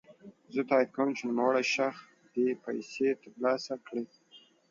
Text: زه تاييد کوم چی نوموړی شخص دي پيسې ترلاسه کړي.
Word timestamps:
زه 0.53 0.61
تاييد 0.69 0.89
کوم 0.95 1.09
چی 1.17 1.23
نوموړی 1.29 1.63
شخص 1.75 2.01
دي 2.33 2.45
پيسې 2.65 3.07
ترلاسه 3.23 3.73
کړي. 3.85 4.03